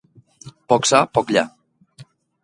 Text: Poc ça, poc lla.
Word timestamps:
Poc 0.71 0.87
ça, 0.91 1.01
poc 1.17 1.33
lla. 1.35 1.43